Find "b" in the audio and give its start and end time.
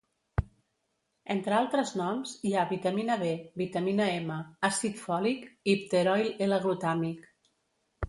3.25-3.29